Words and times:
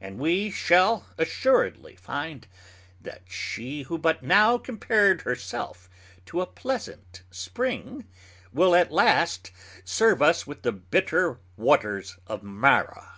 And 0.00 0.18
we 0.18 0.50
shall 0.50 1.06
assuredly 1.18 1.94
finde, 1.94 2.48
that 3.00 3.22
she 3.28 3.82
who 3.82 3.96
but 3.96 4.20
now 4.20 4.58
compared 4.58 5.22
her 5.22 5.36
self 5.36 5.88
to 6.26 6.40
a 6.40 6.46
pleasant 6.46 7.22
Spring, 7.30 8.08
will 8.52 8.74
at 8.74 8.90
last 8.90 9.52
serve 9.84 10.20
us 10.20 10.48
with 10.48 10.62
the 10.62 10.72
bitter 10.72 11.38
Waters 11.56 12.18
of 12.26 12.42
Marah. 12.42 13.12